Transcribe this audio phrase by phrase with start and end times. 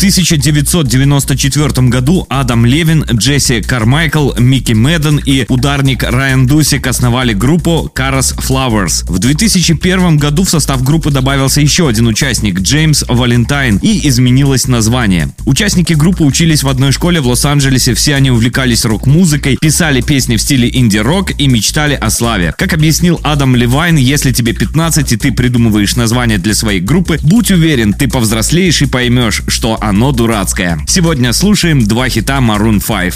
[0.00, 8.34] 1994 году Адам Левин, Джесси Кармайкл, Микки Мэдден и ударник Райан Дусик основали группу Caras
[8.34, 9.04] Flowers.
[9.06, 15.34] В 2001 году в состав группы добавился еще один участник, Джеймс Валентайн, и изменилось название.
[15.44, 20.40] Участники группы учились в одной школе в Лос-Анджелесе, все они увлекались рок-музыкой, писали песни в
[20.40, 22.54] стиле инди-рок и мечтали о славе.
[22.56, 27.50] Как объяснил Адам Левайн, если тебе 15 и ты придумываешь название для своей группы, будь
[27.50, 30.78] уверен, ты повзрослеешь и поймешь, что оно дурацкое.
[30.86, 33.14] Сегодня слушаем два хита Maroon 5.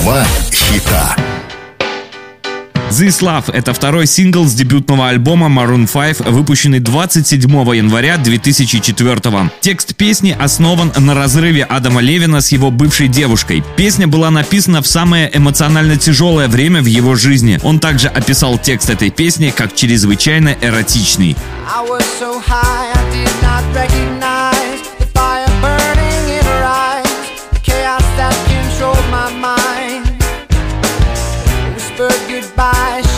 [0.00, 1.14] Два хита.
[2.88, 9.94] This Love– это второй сингл с дебютного альбома Maroon 5, выпущенный 27 января 2004 Текст
[9.96, 13.62] песни основан на разрыве Адама Левина с его бывшей девушкой.
[13.76, 17.60] Песня была написана в самое эмоционально тяжелое время в его жизни.
[17.62, 21.36] Он также описал текст этой песни как чрезвычайно эротичный.
[21.66, 24.37] I was so high, I did not recognize
[31.98, 33.17] goodbye.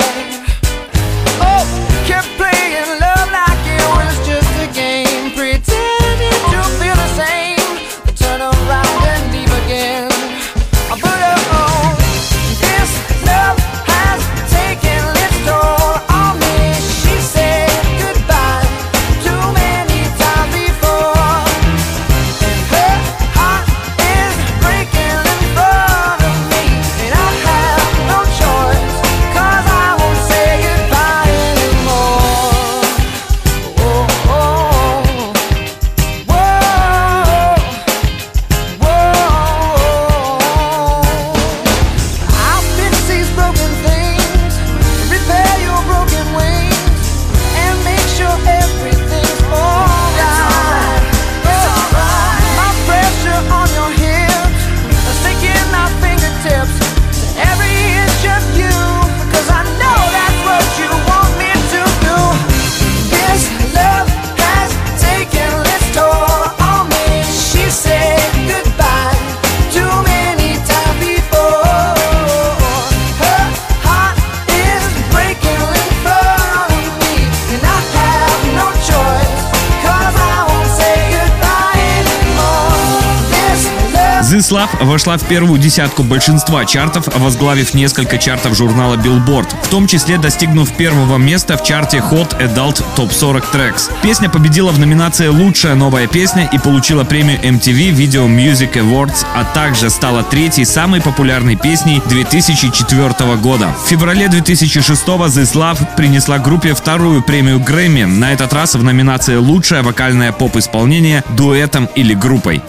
[84.39, 90.17] Love вошла в первую десятку большинства чартов, возглавив несколько чартов журнала Billboard, в том числе
[90.17, 93.91] достигнув первого места в чарте Hot Adult Top 40 Tracks.
[94.01, 99.43] Песня победила в номинации «Лучшая новая песня» и получила премию MTV Video Music Awards, а
[99.43, 103.75] также стала третьей самой популярной песней 2004 года.
[103.83, 109.35] В феврале 2006 This Love принесла группе вторую премию Грэмми, на этот раз в номинации
[109.35, 112.61] «Лучшее вокальное поп-исполнение дуэтом или группой».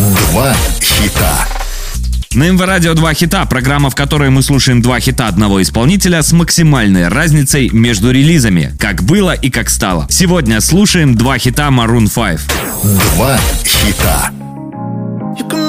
[0.00, 1.46] Два хита.
[2.32, 6.32] На МВ Радио 2 хита, программа, в которой мы слушаем два хита одного исполнителя с
[6.32, 10.06] максимальной разницей между релизами, как было и как стало.
[10.08, 12.40] Сегодня слушаем два хита Maroon 5.
[13.14, 14.30] Два хита.
[15.38, 15.59] You can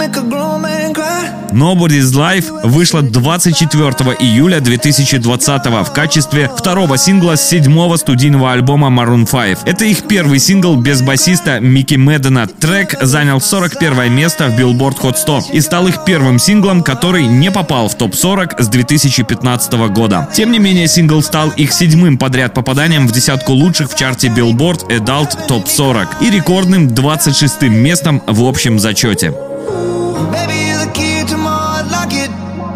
[1.52, 3.88] Nobody's Life вышла 24
[4.20, 9.60] июля 2020 в качестве второго сингла с седьмого студийного альбома Maroon 5.
[9.66, 12.48] Это их первый сингл без басиста Микки Мэддена.
[12.48, 17.52] Трек занял 41 место в Billboard Hot 100 и стал их первым синглом, который не
[17.52, 20.30] попал в топ-40 с 2015 года.
[20.34, 24.88] Тем не менее, сингл стал их седьмым подряд попаданием в десятку лучших в чарте Billboard
[24.88, 29.34] Adult Top 40 и рекордным 26 местом в общем зачете.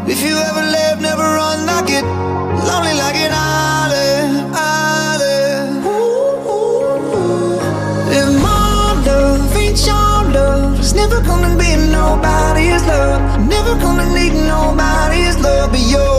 [0.07, 2.05] If you ever live, never run like it.
[2.05, 5.83] Lonely like an island, island.
[5.83, 8.17] Ooh, ooh, ooh.
[8.17, 10.77] And my love ain't your love.
[10.79, 13.47] It's never gonna be nobody's love.
[13.47, 16.14] Never gonna need nobody's love but yours.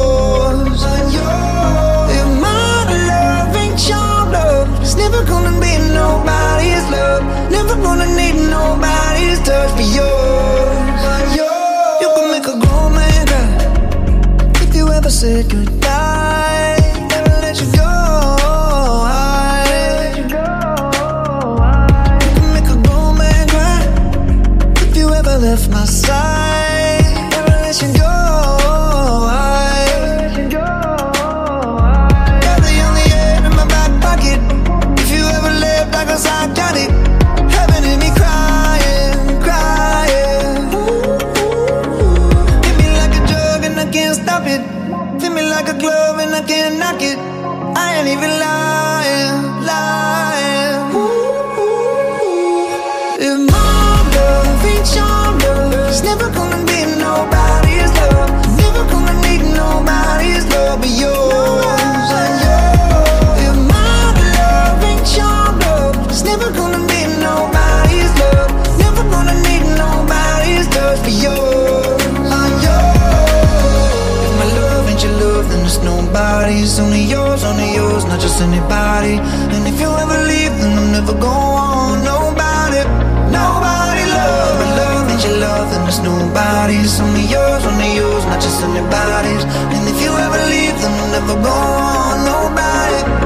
[36.47, 37.06] I got it.
[81.07, 82.03] never go on.
[82.03, 82.83] Nobody,
[83.31, 87.01] nobody Love, the love that you love, and it's nobody's.
[87.01, 89.45] Only yours, only yours, not just anybody's.
[89.75, 92.25] And if you ever leave, then we'll never go on.
[92.25, 93.26] Nobody.